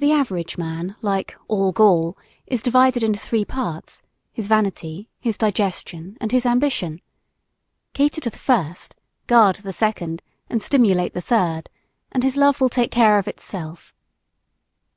[0.00, 6.16] The average man, like "all Gaul," is divided into three parts: his vanity, his digestion
[6.20, 7.00] and his ambition.
[7.94, 8.96] Cater to the first,
[9.28, 10.20] guard the second
[10.50, 11.68] and stimulate the third
[12.10, 13.94] and his love will take care of itself.